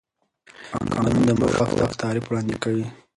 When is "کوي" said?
2.63-2.85